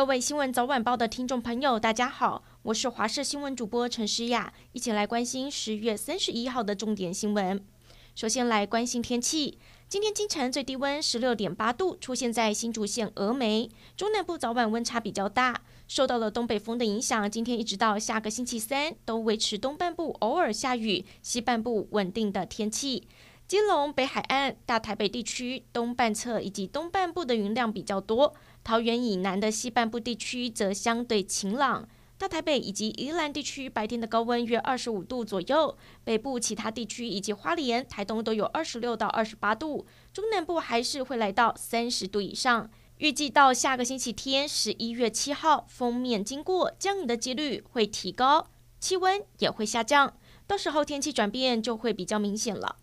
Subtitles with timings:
[0.00, 7.62] 各位新闻早晚报的听众朋友，大家好，我是华视新闻主播陈诗雅，一起来关心十月三十一号的重点新闻。
[8.14, 9.58] 首先来关心天气，
[9.90, 13.68] 今天清晨最低温十六点八度，出现在新竹县峨眉。
[13.94, 23.06] 中南部早晚温差比较大，受到了东北风的影响，今天一直到下个星期三都维持东半部偶尔下雨，西半部稳定的天气。
[23.50, 28.32] 基隆北海岸、大台北地区东半侧以及东半部的云量比较多。
[28.62, 42.70] 桃园以南的西半部地区则相对晴朗，大台北以及宜兰地区白天的高温约二十五度左右，北部其他地区以及花莲、台东都有二十六到二十八度，中南部还是会来到三十度以上。
[42.98, 48.46] 预计到下个星期天，十一月七号，封面经过，降雨的几率会提高，
[48.78, 50.14] 气温也会下降，
[50.46, 52.76] 到时候天气转变就会比较明显了。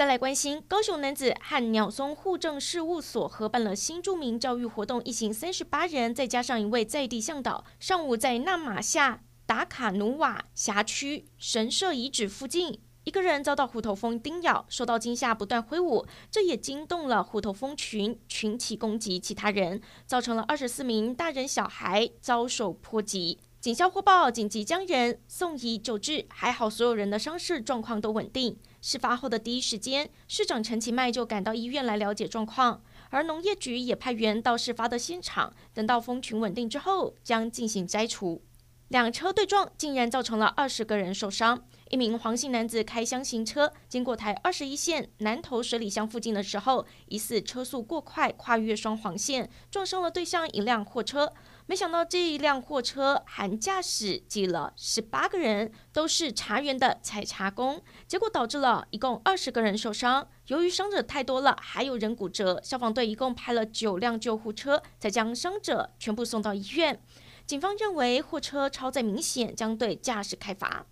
[0.00, 23.38] 再来关心，高雄男子和鸟松户政事务所合办了新著名教育活动，一行三十八人，再加上一位在地向导，上午在纳玛夏达卡努瓦辖区神社遗址附近，一个人遭到虎头蜂叮咬，受到惊吓，不断挥舞，这也惊动了虎头蜂群，群起攻击其他人，造成了二十四名大人小孩遭受波及。
[23.60, 28.58] 警消获报，紧急将人送医救治，还好所有人的伤势状况都稳定。
[28.80, 38.42] 事发后的第一时间，市长陈其迈就赶到医院来了解状况，而农业局也派员到事发的现场，等到蜂群稳定之后，将进行摘除。
[38.88, 41.62] 两车对撞，竟然造成了二十个人受伤。
[41.90, 51.32] 一名黄姓男子开箱行车，经过台二十一线南投水里乡附近的时候，疑似车速过快，跨越双黄线，撞上了对向一辆货车。
[51.66, 60.28] 没想到这一辆货车含驾驶挤了十八个人，都是茶园的采茶工，结果导致了一共二十个人受伤。
[60.46, 67.02] 由于伤者太多了，还有人骨折，消防队一共派了九辆救护车，才将伤者全部送到医院。
[67.44, 70.86] 警方认为货车超载明显，将对驾驶开罚。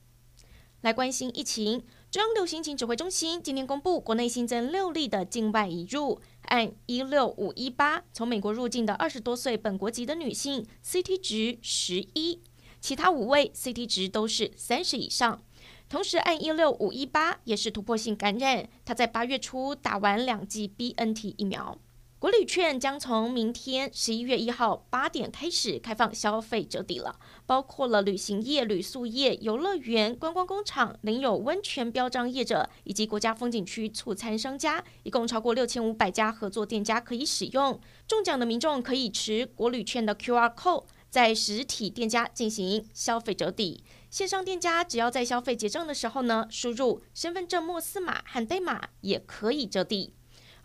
[0.82, 12.40] 来关心疫情，中央流行情指挥中心今天公布，国内新增六例的境外移入，按一六五一八，从美国入境的二十多岁本国籍的女性，CT 值十一，
[12.80, 15.42] 其他五位 CT 值都是三十以上。
[15.88, 21.76] 同时按一六五一八也是突破性感染，她在八月初打完两剂 BNT 疫苗。
[22.20, 37.80] 国旅券将从明天十一月一号八点开始开放消费折抵了，包括了旅行业、旅宿业、游乐园、观光工厂、领有温泉标章业者以及国家风景区促餐商家，一共超过六千五百家合作店家可以使用。
[38.08, 50.14] 中奖的民众可以持国旅券的 QR code 在实体店家进行消费折抵，线上店家只要在消费结账的时候呢，输入身份证末四码和代码也可以折抵。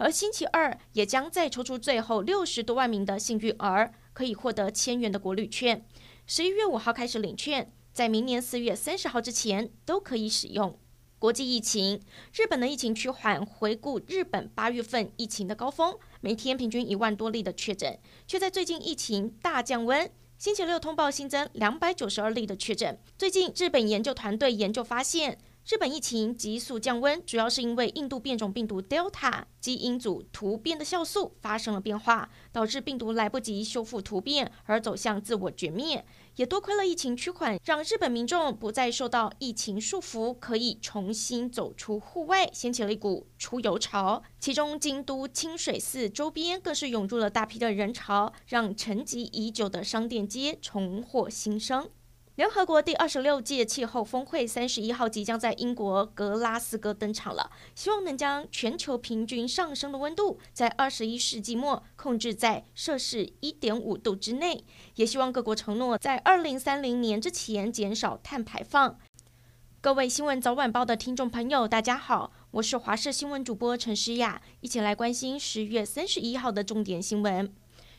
[0.03, 5.85] 而星期二也将再抽出最后六十多万名的幸运儿，可以获得千元的国旅券。
[6.27, 10.77] 十一月五号开始领券，在明年四月三十号之前都可以使用。
[11.17, 12.01] 国际疫情，
[12.33, 13.45] 日本的疫情趋缓。
[13.45, 17.97] 回顾日本八月份疫情的高峰，每天平均一万多例的确诊，
[18.27, 20.11] 却在最近疫情大降温。
[20.37, 22.99] 星期六通报新增两百九十二例的确诊。
[23.17, 25.37] 最近日本研究团队研究发现。
[25.66, 36.06] 日本疫情急速降温，主要是因为印度变种病毒 Delta 基因组突变的酵素发生了变化，导致病毒来不及修复突变而走向自我绝灭。
[36.35, 44.22] 也多亏了疫情趋缓，让日本民众不再受到疫情束缚，可以重新走出户外，掀起了一股出游潮。
[44.41, 51.90] 其中，京都清水寺周边更是涌入了大批的人潮，让沉寂已久的商店街重获新生。
[52.35, 68.97] 联合国第二十六届气候峰会三十一号即将在英国格拉斯哥登场了，希望能将全球平均上升的温度在二十一世纪末控制在摄氏一点五度之内，也希望各国承诺在二零三零年之前减少碳排放。
[69.79, 77.53] 各位新闻早晚报的听众朋友，大家好，我是华视新闻主播陈诗雅，一起来关心十月三十一号的重点新闻。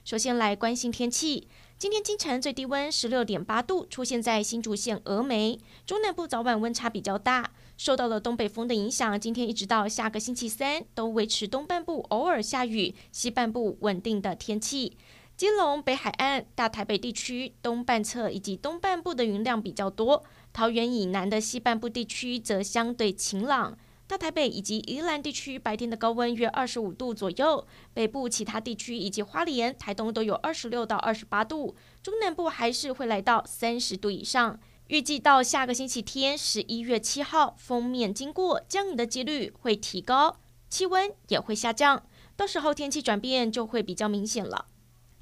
[0.05, 1.49] 首先来关心天气。
[1.77, 5.59] 今天清晨最低温十六点八度，出现在新竹县峨眉。
[5.85, 14.97] 中南部早晚温差比较大，受到了东北风的影响，今天一直到下个星期三都维持东半部偶尔下雨，西半部稳定的天气。
[15.37, 23.77] 基隆北海岸、大台北地区东半侧以及东半部的云量比较多，桃园以南的西半部地区则相对晴朗。
[24.07, 34.61] 大台北以及宜兰地区白天的高温约二十五度左右，北部其他地区以及花莲、台东都有二十六到二十八度，中南部还是会来到三十度以上。
[34.89, 40.37] 预计到下个星期天，十一月七号，锋面经过，降雨的几率会提高，
[40.69, 42.05] 气温也会下降，
[42.37, 44.67] 到时候天气转变就会比较明显了。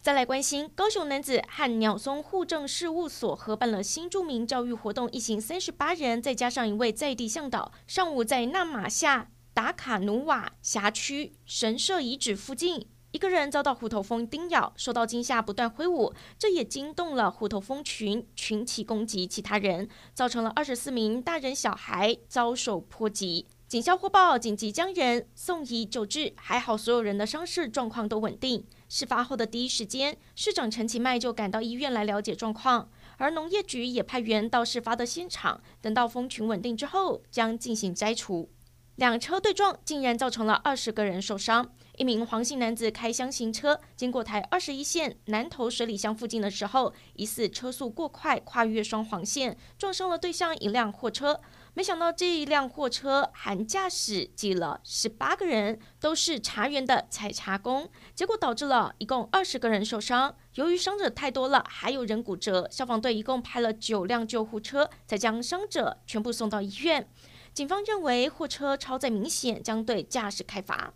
[0.02, 23.46] 再来关心高雄男子和鸟松户政事务所合办了新住民教育活动，一行三十八人，再加上一位在地向导，上午在纳马夏达卡努瓦辖区神社遗址附近，一个人遭到虎头蜂叮咬，受到惊吓，不断挥舞，这也惊动了虎头蜂群，群起攻击其他人，造成了二十四名大人小孩遭受波及。
[23.68, 28.66] 警消获报，紧急将人送医救治，还好所有人的伤势状况都稳定。
[28.94, 38.50] 事发后的第一时间，市长陈其迈就赶到医院来了解状况，而农业局也派员到事发的现场，等到蜂群稳定之后，将进行摘除。
[38.96, 41.72] 两车对撞，竟然造成了二十个人受伤。
[41.96, 51.40] 一名黄姓男子开箱行车，经过台二十一线南投水里乡附近的时候，疑似车速过快，跨越双黄线，撞上了对向一辆货车。
[51.74, 60.36] 没想到这一辆货车含驾驶挤了十八个人，都是茶园的采茶工，结果导致了一共二十个人受伤。
[60.56, 67.08] 由于伤者太多了，还有人骨折，消防队一共派了九辆救护车，才将伤者全部送到医院。
[67.54, 70.92] 警方认为货车超载明显，将对驾驶开罚。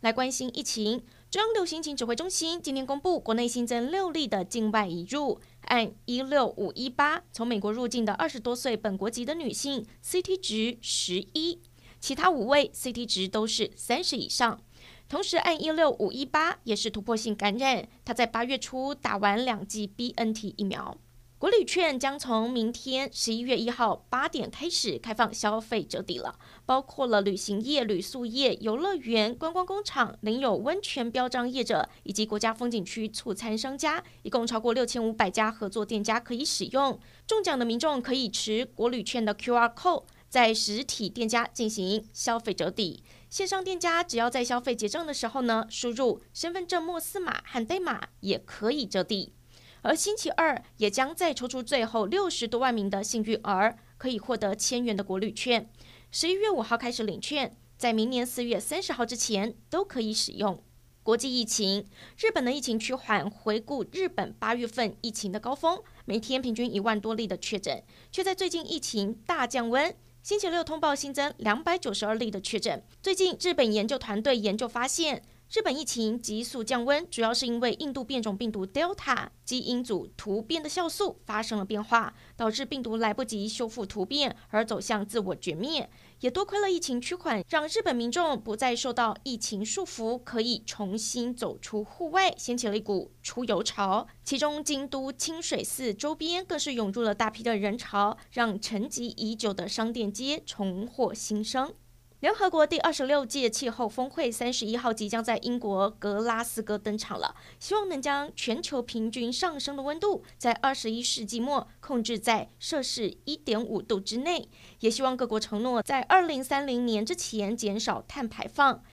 [0.00, 5.38] 来关心疫情，中央流行情指挥中心今天公布，国内新增六例的境外移入。
[5.72, 11.62] 按一六五一八从美国入境的二十多岁本国籍的女性，CT 值十一，
[11.98, 14.60] 其他五位 CT 值都是三十以上。
[15.08, 20.98] 同时按一六五一八也是突破性感染，她在八月初打完两剂 BNT 疫苗。
[21.42, 36.96] 国旅券将从明天十一月一号八点开始开放消费折抵了，包括了旅行业、旅宿业、游乐园、观光工厂、领有温泉标章业者以及国家风景区促餐商家，一共超过六千五百家合作店家可以使用。
[37.26, 49.32] 中奖的民众可以持国旅券的 QR code 在实体店家进行消费折抵，线上店家只要在消费结账的时候呢，输入身份证末四码和代码也可以折抵。
[49.82, 55.68] 而星期二也将再抽出最后六十多万名的幸运儿，可以获得千元的国旅券。
[56.10, 60.62] 十一月五号开始领券，在明年四月三十号之前都可以使用。
[61.02, 61.84] 国际疫情，
[62.16, 63.28] 日本的疫情趋缓。
[63.28, 67.82] 回顾日本八月份疫情的高峰，每天平均一万多例的确诊，
[68.12, 69.92] 却在最近疫情大降温。
[70.22, 72.84] 星期六通报新增两百九十二例的确诊。
[73.02, 75.24] 最近日本研究团队研究发现。
[75.54, 85.90] 日本疫情急速降温，主要是因为印度变种病毒 Delta 基因组突变的酵素发生了变化，导致病毒来不及修复突变而走向自我绝灭。
[86.20, 94.08] 也多亏了疫情趋缓，让日本民众不再受到疫情束缚，可以重新走出户外，掀起了一股出游潮。
[94.24, 101.74] 其中，京都清水寺周边更是涌入了大批的人潮，让沉寂已久的商店街重获新生。
[102.22, 114.48] 联合国第二十六届气候峰会三十一号即将在英国格拉斯哥登场了，希望能将全球平均上升的温度在二十一世纪末控制在摄氏一点五度之内，
[114.78, 118.84] 也希望各国承诺在二零三零年之前减少碳排放。